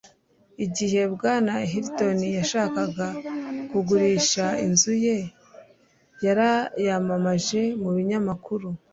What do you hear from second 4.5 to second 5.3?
inzu ye,